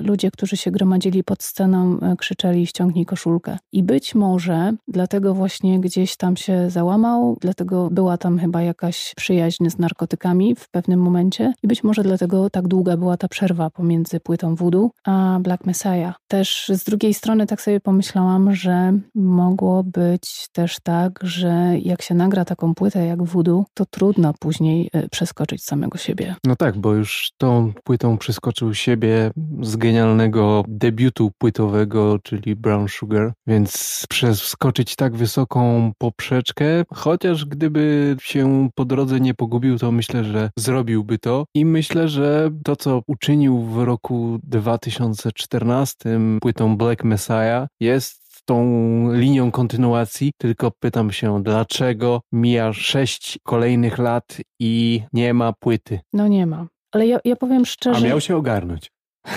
y, 0.00 0.02
ludzie, 0.02 0.30
którzy 0.30 0.56
się 0.56 0.70
gromadzili 0.70 1.24
pod 1.24 1.42
sceną, 1.42 1.96
y, 2.12 2.16
krzyczeli 2.16 2.66
ściągnij 2.66 3.06
koszulkę. 3.06 3.58
I 3.72 3.82
być 3.82 4.14
może 4.14 4.72
dlatego 4.88 5.34
właśnie 5.34 5.80
gdzieś 5.80 6.16
tam 6.16 6.36
się 6.36 6.70
załamał, 6.70 7.36
dlatego 7.40 7.88
była 7.90 8.18
tam 8.18 8.38
chyba 8.38 8.62
jakaś 8.62 9.12
przyjaźń 9.16 9.70
z 9.70 9.78
narkotykami 9.78 10.54
w 10.54 10.68
pewnym 10.68 11.00
momencie 11.00 11.52
i 11.62 11.68
być 11.68 11.84
może 11.84 12.02
dlatego 12.02 12.50
tak 12.50 12.68
długa 12.68 12.96
była 12.96 13.16
ta 13.16 13.28
przerwa 13.28 13.70
pomiędzy 13.70 14.20
płytą 14.20 14.54
Voodoo 14.54 14.90
a 15.04 15.38
Black 15.40 15.66
Messiah. 15.66 16.14
Też 16.28 16.70
z 16.74 16.84
drugiej 16.84 17.14
strony 17.14 17.46
tak 17.46 17.60
sobie 17.60 17.71
sobie 17.72 17.80
pomyślałam, 17.80 18.54
że 18.54 18.98
mogło 19.14 19.84
być 19.84 20.48
też 20.52 20.76
tak, 20.82 21.18
że 21.22 21.74
jak 21.82 22.02
się 22.02 22.14
nagra 22.14 22.44
taką 22.44 22.74
płytę 22.74 23.06
jak 23.06 23.22
Voodoo, 23.22 23.64
to 23.74 23.86
trudno 23.86 24.34
później 24.40 24.90
y, 24.96 25.08
przeskoczyć 25.08 25.64
samego 25.64 25.98
siebie. 25.98 26.34
No 26.46 26.56
tak, 26.56 26.78
bo 26.78 26.94
już 26.94 27.30
tą 27.38 27.72
płytą 27.84 28.18
przeskoczył 28.18 28.74
siebie 28.74 29.30
z 29.62 29.76
genialnego 29.76 30.64
debiutu 30.68 31.30
płytowego, 31.38 32.18
czyli 32.22 32.56
Brown 32.56 32.88
Sugar, 32.88 33.32
więc 33.46 34.02
przeskoczyć 34.08 34.96
tak 34.96 35.16
wysoką 35.16 35.92
poprzeczkę, 35.98 36.64
chociaż 36.94 37.44
gdyby 37.44 38.16
się 38.20 38.68
po 38.74 38.84
drodze 38.84 39.20
nie 39.20 39.34
pogubił, 39.34 39.78
to 39.78 39.92
myślę, 39.92 40.24
że 40.24 40.50
zrobiłby 40.58 41.18
to 41.18 41.44
i 41.54 41.64
myślę, 41.64 42.08
że 42.08 42.50
to, 42.64 42.76
co 42.76 43.02
uczynił 43.06 43.58
w 43.58 43.82
roku 43.82 44.38
2014 44.42 46.20
płytą 46.40 46.76
Black 46.76 47.04
Messiah 47.04 47.61
jest 47.80 48.42
tą 48.44 48.64
linią 49.12 49.50
kontynuacji, 49.50 50.32
tylko 50.38 50.70
pytam 50.70 51.12
się, 51.12 51.42
dlaczego 51.42 52.20
mija 52.32 52.72
sześć 52.72 53.38
kolejnych 53.42 53.98
lat 53.98 54.36
i 54.60 55.02
nie 55.12 55.34
ma 55.34 55.52
płyty? 55.52 56.00
No 56.12 56.28
nie 56.28 56.46
ma. 56.46 56.66
Ale 56.92 57.06
ja, 57.06 57.18
ja 57.24 57.36
powiem 57.36 57.66
szczerze. 57.66 58.06
A 58.06 58.08
miał 58.08 58.20
się 58.20 58.36
ogarnąć. 58.36 58.90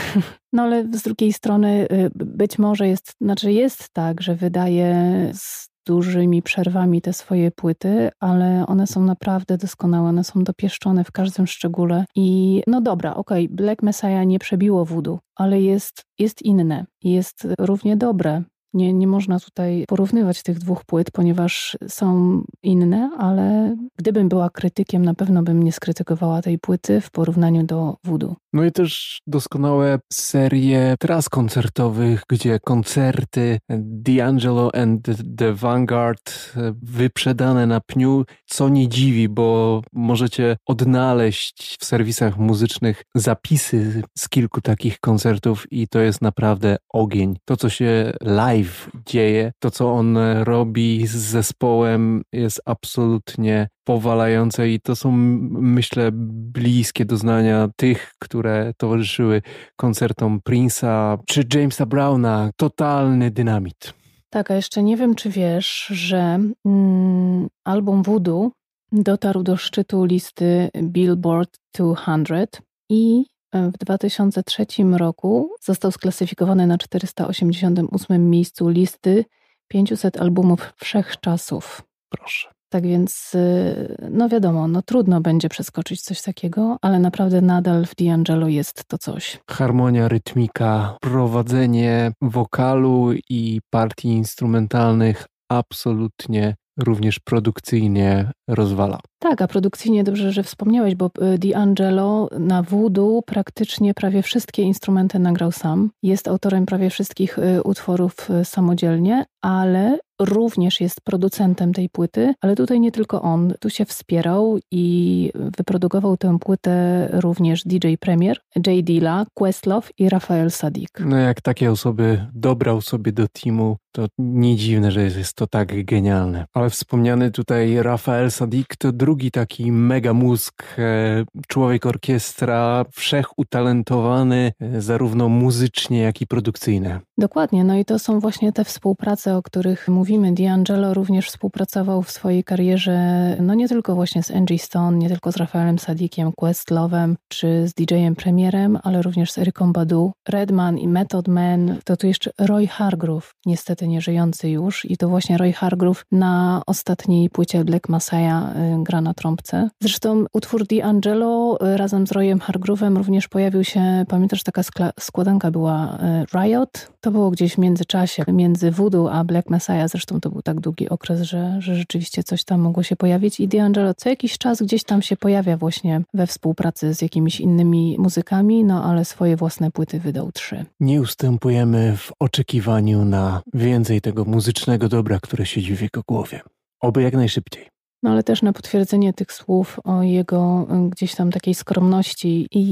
No 0.53 0.63
ale 0.63 0.83
z 0.83 1.01
drugiej 1.01 1.33
strony 1.33 1.87
y, 1.91 2.11
być 2.15 2.59
może 2.59 2.87
jest, 2.87 3.13
znaczy 3.21 3.51
jest 3.51 3.89
tak, 3.93 4.21
że 4.21 4.35
wydaje 4.35 4.95
z 5.33 5.69
dużymi 5.85 6.41
przerwami 6.41 7.01
te 7.01 7.13
swoje 7.13 7.51
płyty, 7.51 8.09
ale 8.19 8.65
one 8.67 8.87
są 8.87 9.03
naprawdę 9.03 9.57
doskonałe, 9.57 10.09
one 10.09 10.23
są 10.23 10.43
dopieszczone 10.43 11.03
w 11.03 11.11
każdym 11.11 11.47
szczególe 11.47 12.05
i 12.15 12.61
no 12.67 12.81
dobra, 12.81 13.15
okej, 13.15 13.45
okay, 13.45 13.55
Black 13.55 13.83
Messiah 13.83 14.25
nie 14.25 14.39
przebiło 14.39 14.85
voodoo, 14.85 15.19
ale 15.35 15.61
jest, 15.61 16.05
jest 16.19 16.41
inne, 16.41 16.85
jest 17.03 17.47
równie 17.59 17.97
dobre. 17.97 18.43
Nie, 18.75 18.93
nie 18.93 19.07
można 19.07 19.39
tutaj 19.39 19.85
porównywać 19.87 20.43
tych 20.43 20.59
dwóch 20.59 20.85
płyt, 20.85 21.11
ponieważ 21.11 21.77
są 21.87 22.41
inne, 22.63 23.11
ale 23.17 23.75
gdybym 23.97 24.29
była 24.29 24.49
krytykiem, 24.49 25.05
na 25.05 25.13
pewno 25.13 25.43
bym 25.43 25.63
nie 25.63 25.71
skrytykowała 25.71 26.41
tej 26.41 26.59
płyty 26.59 27.01
w 27.01 27.11
porównaniu 27.11 27.63
do 27.63 27.97
Voodoo. 28.03 28.35
No 28.53 28.63
i 28.63 28.71
też 28.71 29.19
doskonałe 29.27 29.99
serie 30.13 30.95
tras 30.99 31.29
koncertowych, 31.29 32.23
gdzie 32.29 32.59
koncerty 32.59 33.59
D'Angelo 34.03 34.69
and 34.81 35.07
the 35.37 35.53
Vanguard 35.53 36.53
wyprzedane 36.81 37.67
na 37.67 37.81
pniu, 37.81 38.25
co 38.45 38.69
nie 38.69 38.87
dziwi, 38.87 39.29
bo 39.29 39.81
możecie 39.93 40.57
odnaleźć 40.65 41.77
w 41.79 41.85
serwisach 41.85 42.37
muzycznych 42.37 43.03
zapisy 43.15 44.03
z 44.17 44.29
kilku 44.29 44.61
takich 44.61 44.99
koncertów 44.99 45.71
i 45.71 45.87
to 45.87 45.99
jest 45.99 46.21
naprawdę 46.21 46.77
ogień. 46.93 47.37
To, 47.45 47.57
co 47.57 47.69
się 47.69 48.13
live 48.21 48.64
dzieje, 49.05 49.51
to, 49.59 49.71
co 49.71 49.93
on 49.93 50.17
robi 50.43 51.07
z 51.07 51.15
zespołem 51.15 52.21
jest 52.33 52.61
absolutnie 52.65 53.67
powalające 53.83 54.69
i 54.69 54.79
to 54.79 54.95
są, 54.95 55.11
myślę, 55.51 56.09
bliskie 56.13 57.05
doznania 57.05 57.69
tych, 57.75 58.13
które 58.19 58.71
towarzyszyły 58.77 59.41
koncertom 59.75 60.39
Prince'a 60.49 61.17
czy 61.27 61.43
Jamesa 61.53 61.85
Browna. 61.85 62.49
Totalny 62.55 63.31
dynamit. 63.31 63.93
Tak, 64.29 64.51
a 64.51 64.55
jeszcze 64.55 64.83
nie 64.83 64.97
wiem, 64.97 65.15
czy 65.15 65.29
wiesz, 65.29 65.85
że 65.91 66.39
mm, 66.65 67.47
album 67.63 68.03
Voodoo 68.03 68.51
dotarł 68.91 69.43
do 69.43 69.57
szczytu 69.57 70.05
listy 70.05 70.69
Billboard 70.83 71.57
200 71.73 72.47
i 72.89 73.25
w 73.55 73.77
2003 73.77 74.65
roku 74.97 75.49
został 75.61 75.91
sklasyfikowany 75.91 76.67
na 76.67 76.77
488 76.77 78.29
miejscu 78.29 78.69
listy 78.69 79.25
500 79.67 80.21
albumów 80.21 80.73
wszechczasów. 80.77 81.81
Proszę. 82.09 82.49
Tak 82.69 82.87
więc, 82.87 83.35
y, 83.35 84.09
no 84.11 84.29
wiadomo, 84.29 84.67
no 84.67 84.81
trudno 84.81 85.21
będzie 85.21 85.49
przeskoczyć 85.49 86.01
coś 86.01 86.21
takiego, 86.21 86.77
ale 86.81 86.99
naprawdę 86.99 87.41
nadal 87.41 87.85
w 87.85 87.95
D'Angelo 87.95 88.47
jest 88.47 88.85
to 88.87 88.97
coś. 88.97 89.39
Harmonia, 89.49 90.07
rytmika, 90.07 90.97
prowadzenie 91.01 92.11
wokalu 92.21 93.13
i 93.29 93.59
partii 93.69 94.07
instrumentalnych 94.07 95.25
absolutnie 95.49 96.55
również 96.79 97.19
produkcyjnie 97.19 98.31
rozwala. 98.49 98.99
Tak, 99.19 99.41
a 99.41 99.47
produkcyjnie 99.47 100.03
dobrze, 100.03 100.31
że 100.31 100.43
wspomniałeś, 100.43 100.95
bo 100.95 101.05
y, 101.05 101.37
D'Angelo 101.37 102.27
na 102.39 102.63
Voodoo 102.63 103.21
praktycznie 103.21 103.93
prawie 103.93 104.21
wszystkie 104.21 104.63
instrumenty 104.63 105.19
nagrał 105.19 105.51
sam. 105.51 105.91
Jest 106.03 106.27
autorem 106.27 106.65
prawie 106.65 106.89
wszystkich 106.89 107.39
y, 107.39 107.63
utworów 107.63 108.29
samodzielnie, 108.43 109.25
ale 109.41 109.97
również 110.21 110.81
jest 110.81 111.01
producentem 111.01 111.73
tej 111.73 111.89
płyty, 111.89 112.33
ale 112.41 112.55
tutaj 112.55 112.79
nie 112.79 112.91
tylko 112.91 113.21
on, 113.21 113.53
tu 113.59 113.69
się 113.69 113.85
wspierał 113.85 114.59
i 114.71 115.31
wyprodukował 115.35 116.17
tę 116.17 116.39
płytę 116.39 117.07
również 117.11 117.63
DJ 117.63 117.93
Premier, 117.99 118.39
J. 118.55 118.85
Dilla, 118.85 119.25
Questlove 119.33 119.89
i 119.97 120.09
Rafael 120.09 120.51
Sadik. 120.51 120.89
No 120.99 121.17
jak 121.17 121.41
takie 121.41 121.71
osoby 121.71 122.25
dobrał 122.33 122.81
sobie 122.81 123.11
do 123.11 123.27
teamu, 123.27 123.77
to 123.91 124.05
nie 124.17 124.55
dziwne, 124.55 124.91
że 124.91 125.03
jest 125.03 125.33
to 125.33 125.47
tak 125.47 125.85
genialne. 125.85 126.45
Ale 126.53 126.69
wspomniany 126.69 127.31
tutaj 127.31 127.83
Rafael 127.83 128.31
Sadik 128.31 128.75
to 128.75 128.91
drugi 129.05 129.31
taki 129.31 129.71
mega 129.71 130.13
mózg, 130.13 130.63
e, 130.77 131.25
człowiek 131.47 131.85
orkiestra, 131.85 132.85
wszechutalentowany 132.91 134.51
e, 134.59 134.81
zarówno 134.81 135.29
muzycznie, 135.29 136.01
jak 136.01 136.21
i 136.21 136.27
produkcyjnie. 136.27 136.99
Dokładnie, 137.17 137.63
no 137.63 137.75
i 137.75 137.85
to 137.85 137.99
są 137.99 138.19
właśnie 138.19 138.51
te 138.51 138.63
współprace, 138.63 139.37
o 139.37 139.41
których 139.41 139.87
mówimy, 139.87 140.31
D'Angelo 140.31 140.93
również 140.93 141.27
współpracował 141.27 142.03
w 142.03 142.11
swojej 142.11 142.43
karierze, 142.43 142.97
no 143.41 143.53
nie 143.53 143.67
tylko 143.67 143.95
właśnie 143.95 144.23
z 144.23 144.31
Angie 144.31 144.59
Stone, 144.59 144.97
nie 144.97 145.09
tylko 145.09 145.31
z 145.31 145.37
Rafaelem 145.37 145.79
Sadikiem, 145.79 146.31
Questlovem, 146.31 147.17
czy 147.27 147.67
z 147.67 147.73
DJ-em 147.73 148.15
Premierem, 148.15 148.79
ale 148.83 149.01
również 149.01 149.31
z 149.31 149.37
Eryką 149.37 149.73
Badu, 149.73 150.11
Redman 150.29 150.77
i 150.77 150.87
Method 150.87 151.27
Man, 151.27 151.77
to 151.83 151.97
tu 151.97 152.07
jeszcze 152.07 152.31
Roy 152.39 152.67
Hargrove, 152.67 153.33
niestety 153.45 153.87
nie 153.87 154.01
żyjący 154.01 154.49
już. 154.49 154.85
I 154.85 154.97
to 154.97 155.09
właśnie 155.09 155.37
Roy 155.37 155.53
Hargrove 155.53 156.03
na 156.11 156.61
ostatniej 156.67 157.29
płycie 157.29 157.65
Black 157.65 157.89
Messiah 157.89 158.55
y, 158.57 158.83
gra 158.95 159.01
na 159.01 159.13
trąbce. 159.13 159.69
Zresztą 159.81 160.25
utwór 160.33 160.63
D'Angelo 160.63 161.55
y, 161.73 161.77
razem 161.77 162.07
z 162.07 162.11
Royem 162.11 162.39
Hargrove'em 162.39 162.97
również 162.97 163.27
pojawił 163.27 163.63
się, 163.63 164.05
pamiętasz, 164.07 164.43
taka 164.43 164.61
składanka 164.99 165.51
była 165.51 165.97
y, 165.97 166.37
Riot, 166.37 166.91
to 167.01 167.11
było 167.11 167.31
gdzieś 167.31 167.55
w 167.55 167.57
międzyczasie, 167.57 168.23
między 168.27 168.71
Voodoo 168.71 169.11
a 169.11 169.23
Black 169.23 169.49
Messiah, 169.49 169.89
zresztą 169.89 170.21
to 170.21 170.29
był 170.29 170.41
tak 170.41 170.59
długi 170.59 170.89
okres, 170.89 171.21
że, 171.21 171.55
że 171.59 171.75
rzeczywiście 171.75 172.23
coś 172.23 172.43
tam 172.43 172.61
mogło 172.61 172.83
się 172.83 172.95
pojawić 172.95 173.39
i 173.39 173.47
D'Angelo 173.49 173.93
co 173.97 174.09
jakiś 174.09 174.37
czas 174.37 174.61
gdzieś 174.61 174.83
tam 174.83 175.01
się 175.01 175.17
pojawia 175.17 175.57
właśnie 175.57 176.01
we 176.13 176.27
współpracy 176.27 176.93
z 176.93 177.01
jakimiś 177.01 177.39
innymi 177.39 177.95
muzykami, 177.99 178.63
no 178.63 178.83
ale 178.83 179.05
swoje 179.05 179.35
własne 179.35 179.71
płyty 179.71 179.99
wydał 179.99 180.31
trzy. 180.31 180.65
Nie 180.79 181.01
ustępujemy 181.01 181.97
w 181.97 182.11
oczekiwaniu 182.19 183.05
na 183.05 183.41
więcej 183.53 184.01
tego 184.01 184.25
muzycznego 184.25 184.89
dobra, 184.89 185.19
które 185.19 185.45
siedzi 185.45 185.75
w 185.75 185.81
jego 185.81 186.01
głowie. 186.07 186.41
Oby 186.81 187.01
jak 187.01 187.13
najszybciej. 187.13 187.74
No 188.05 188.11
ale 188.11 188.23
też 188.23 188.41
na 188.41 188.53
potwierdzenie 188.53 189.13
tych 189.13 189.31
słów 189.31 189.79
o 189.83 190.03
jego 190.03 190.67
y, 190.87 190.89
gdzieś 190.89 191.15
tam 191.15 191.31
takiej 191.31 191.55
skromności 191.55 192.47
i 192.51 192.63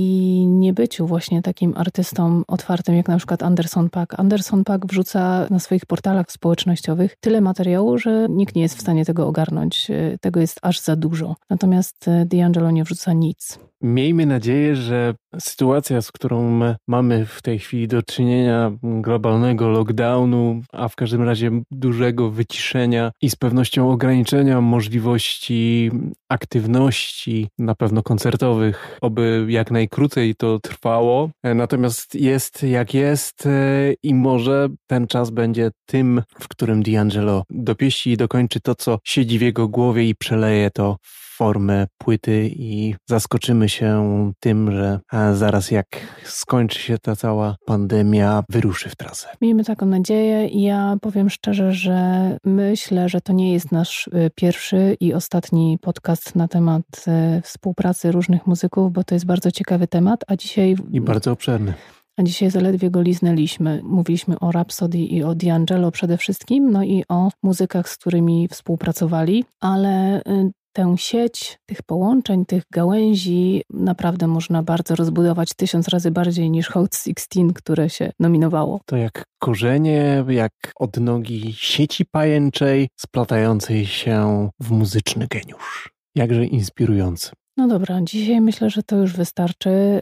niebyciu 0.48 1.08
właśnie 1.08 1.41
takim 1.41 1.74
artystą 1.78 2.41
otwartym, 2.48 2.96
jak 2.96 3.08
na 3.08 3.17
przykład 3.17 3.43
Anderson 3.43 3.89
Pack. 3.89 4.19
Anderson 4.19 4.63
Pack 4.63 4.86
wrzuca 4.86 5.48
na 5.50 5.60
swoich 5.60 5.86
portalach 5.86 6.32
społecznościowych 6.32 7.15
tyle 7.19 7.41
materiału, 7.41 7.98
że 7.98 8.28
nikt 8.30 8.56
nie 8.56 8.62
jest 8.62 8.78
w 8.78 8.82
stanie 8.82 9.06
tego 9.06 9.28
ogarnąć. 9.28 9.89
Y, 9.89 10.17
tego 10.22 10.39
jest 10.39 10.60
aż 10.62 10.80
za 10.80 10.96
dużo. 10.96 11.36
Natomiast 11.50 12.08
y, 12.08 12.26
D'Angelo 12.26 12.74
nie 12.74 12.84
wrzuca 12.84 13.13
nic. 13.13 13.60
Miejmy 13.82 14.26
nadzieję, 14.26 14.76
że 14.76 15.13
sytuacja, 15.39 16.02
z 16.02 16.12
którą 16.12 16.60
mamy 16.88 17.26
w 17.26 17.41
tej 17.41 17.60
chwili 17.60 17.88
do 17.88 18.04
czynienia, 18.04 18.72
globalnego 18.84 19.69
lockdownu, 19.69 20.62
a 20.72 20.88
w 20.88 20.96
każdym 20.96 21.24
razie 21.24 21.52
dużego 21.72 22.30
wyciszenia 22.30 23.12
i 23.22 23.30
z 23.30 23.36
pewnością 23.36 23.91
ograniczenia 23.91 24.62
możliwości 24.62 25.23
aktywności, 26.30 27.48
na 27.60 27.76
pewno 27.76 28.04
koncertowych, 28.04 28.98
oby 29.02 29.46
jak 29.50 29.72
najkrócej 29.72 30.36
to 30.36 30.60
trwało. 30.60 31.30
Natomiast 31.44 32.16
jest 32.16 32.64
jak 32.64 32.94
jest 32.94 33.48
i 34.04 34.16
może 34.16 34.70
ten 34.88 35.08
czas 35.08 35.30
będzie 35.30 35.72
tym, 35.86 36.22
w 36.40 36.48
którym 36.48 36.84
D'Angelo 36.84 37.42
dopieści 37.50 38.12
i 38.12 38.18
dokończy 38.18 38.60
to, 38.60 38.76
co 38.76 39.00
siedzi 39.04 39.40
w 39.40 39.42
jego 39.42 39.68
głowie 39.68 40.10
i 40.10 40.16
przeleje 40.16 40.72
to 40.72 40.98
w 41.02 41.33
formę 41.44 41.88
płyty 41.98 42.50
i 42.56 42.96
zaskoczymy 43.10 43.70
się 43.70 44.32
tym, 44.40 44.72
że 44.72 45.00
zaraz 45.34 45.72
jak 45.72 45.88
skończy 46.24 46.80
się 46.80 46.98
ta 46.98 47.16
cała 47.16 47.56
pandemia, 47.66 48.44
wyruszy 48.50 48.90
w 48.90 48.96
trasę. 48.96 49.28
Miejmy 49.42 49.64
taką 49.64 49.86
nadzieję 49.86 50.48
i 50.48 50.62
ja 50.62 50.98
powiem 51.02 51.30
szczerze, 51.30 51.74
że 51.74 51.98
myślę, 52.46 53.10
że 53.10 53.22
to 53.22 53.34
nie 53.34 53.54
jest 53.54 53.72
nasz 53.72 54.08
y, 54.08 54.32
pierwszy 54.36 54.98
i 55.00 55.14
ostatni 55.14 55.78
podcast 55.82 56.36
na 56.36 56.48
temat 56.48 57.06
y, 57.38 57.42
współpracy 57.42 58.12
różnych 58.12 58.48
muzyków, 58.48 58.94
bo 58.94 59.04
to 59.04 59.16
jest 59.16 59.26
bardzo 59.26 59.52
ciekawy 59.52 59.88
temat, 59.88 60.24
a 60.28 60.36
dzisiaj... 60.36 60.76
I 60.92 61.02
bardzo 61.02 61.32
obszerny. 61.32 61.74
a 62.18 62.24
dzisiaj 62.24 62.52
zaledwie 62.52 62.92
go 62.92 63.02
liznęliśmy. 63.02 63.82
Mówiliśmy 63.84 64.40
o 64.40 64.52
Rhapsody 64.52 64.98
i 64.98 65.24
o 65.24 65.30
D'Angelo 65.36 65.92
przede 65.92 66.18
wszystkim, 66.18 66.72
no 66.72 66.84
i 66.84 67.04
o 67.10 67.30
muzykach, 67.44 67.90
z 67.90 67.98
którymi 67.98 68.48
współpracowali, 68.48 69.46
ale 69.60 70.20
y, 70.20 70.52
tę 70.74 70.96
sieć 70.98 71.60
tych 71.66 71.84
połączeń, 71.84 72.46
tych 72.46 72.64
gałęzi 72.72 73.62
naprawdę 73.70 74.28
można 74.28 74.64
bardzo 74.64 74.96
rozbudować 74.96 75.54
tysiąc 75.54 75.88
razy 75.88 76.12
bardziej 76.12 76.52
niż 76.52 76.70
Hot 76.70 76.96
16, 76.96 77.54
które 77.56 77.90
się 77.90 78.12
nominowało. 78.20 78.80
To 78.86 78.98
jak 78.98 79.24
korzenie, 79.40 80.26
jak 80.28 80.52
odnogi 80.76 81.54
sieci 81.58 82.06
pajęczej 82.06 82.88
splatającej 83.00 83.86
się 83.86 84.50
w 84.60 84.72
muzyczny 84.72 85.28
geniusz. 85.30 85.90
Jakże 86.16 86.46
inspirujący. 86.46 87.32
No 87.58 87.68
dobra, 87.68 88.00
dzisiaj 88.02 88.42
myślę, 88.42 88.70
że 88.70 88.84
to 88.84 88.96
już 88.98 89.13
wystarczy. 89.13 90.02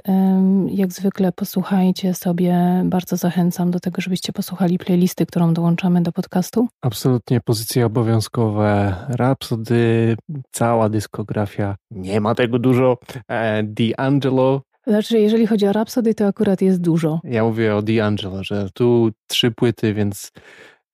Jak 0.67 0.93
zwykle 0.93 1.31
posłuchajcie 1.31 2.13
sobie, 2.13 2.81
bardzo 2.85 3.17
zachęcam 3.17 3.71
do 3.71 3.79
tego, 3.79 4.01
żebyście 4.01 4.33
posłuchali 4.33 4.77
playlisty, 4.77 5.25
którą 5.25 5.53
dołączamy 5.53 6.01
do 6.01 6.11
podcastu. 6.11 6.67
Absolutnie 6.81 7.41
pozycje 7.41 7.85
obowiązkowe, 7.85 8.95
Rhapsody, 9.09 10.15
cała 10.51 10.89
dyskografia, 10.89 11.75
nie 11.91 12.21
ma 12.21 12.35
tego 12.35 12.59
dużo, 12.59 12.97
e, 13.27 13.63
D'Angelo. 13.63 14.59
Znaczy, 14.87 15.19
jeżeli 15.19 15.47
chodzi 15.47 15.67
o 15.67 15.71
Rhapsody, 15.71 16.13
to 16.13 16.27
akurat 16.27 16.61
jest 16.61 16.81
dużo. 16.81 17.19
Ja 17.23 17.43
mówię 17.43 17.75
o 17.75 17.81
D'Angelo, 17.81 18.43
że 18.43 18.69
tu 18.73 19.11
trzy 19.27 19.51
płyty, 19.51 19.93
więc 19.93 20.31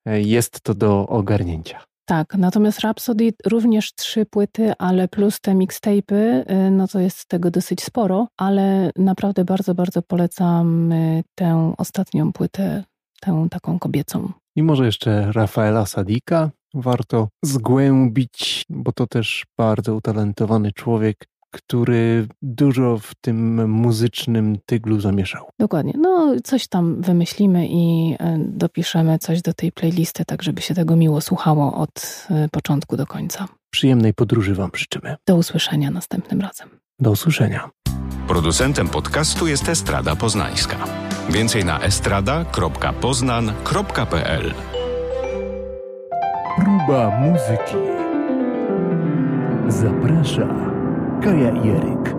e, 0.05 0.21
jest 0.21 0.61
to 0.61 0.73
do 0.73 1.07
ogarnięcia. 1.07 1.83
Tak, 2.09 2.35
natomiast 2.37 2.79
Rhapsody 2.79 3.33
również 3.45 3.93
trzy 3.93 4.25
płyty, 4.25 4.73
ale 4.77 5.07
plus 5.07 5.39
te 5.41 5.55
mixtape'y, 5.55 6.51
y, 6.51 6.71
no 6.71 6.87
to 6.87 6.99
jest 6.99 7.25
tego 7.25 7.51
dosyć 7.51 7.83
sporo, 7.83 8.27
ale 8.37 8.91
naprawdę 8.95 9.45
bardzo, 9.45 9.75
bardzo 9.75 10.01
polecam 10.01 10.91
y, 10.91 11.23
tę 11.35 11.73
ostatnią 11.77 12.33
płytę, 12.33 12.83
tę 13.21 13.47
taką 13.51 13.79
kobiecą. 13.79 14.31
I 14.55 14.63
może 14.63 14.85
jeszcze 14.85 15.31
Rafaela 15.31 15.85
Sadika 15.85 16.51
warto 16.73 17.27
zgłębić, 17.43 18.65
bo 18.69 18.91
to 18.91 19.07
też 19.07 19.45
bardzo 19.57 19.95
utalentowany 19.95 20.71
człowiek, 20.71 21.25
który 21.57 22.27
dużo 22.41 22.97
w 22.97 23.15
tym 23.21 23.71
muzycznym 23.71 24.57
tyglu 24.65 24.99
zamieszał. 24.99 25.49
Dokładnie. 25.59 25.93
No, 25.97 26.35
coś 26.43 26.67
tam 26.67 27.01
wymyślimy 27.01 27.67
i 27.67 28.15
e, 28.19 28.37
dopiszemy 28.39 29.19
coś 29.19 29.41
do 29.41 29.53
tej 29.53 29.71
playlisty, 29.71 30.25
tak 30.25 30.43
żeby 30.43 30.61
się 30.61 30.73
tego 30.73 30.95
miło 30.95 31.21
słuchało 31.21 31.77
od 31.77 32.27
e, 32.29 32.47
początku 32.51 32.97
do 32.97 33.07
końca. 33.07 33.47
Przyjemnej 33.69 34.13
podróży 34.13 34.55
Wam 34.55 34.71
życzymy. 34.75 35.15
Do 35.27 35.35
usłyszenia 35.35 35.91
następnym 35.91 36.41
razem. 36.41 36.69
Do 36.99 37.11
usłyszenia. 37.11 37.69
Producentem 38.27 38.87
podcastu 38.87 39.47
jest 39.47 39.69
Estrada 39.69 40.15
Poznańska. 40.15 40.77
Więcej 41.29 41.65
na 41.65 41.79
estrada.poznan.pl 41.79 44.53
Próba 46.57 47.19
muzyki. 47.19 47.75
Zaprasza 49.67 50.76
Kaja 51.21 51.51
Jeryk. 51.63 52.16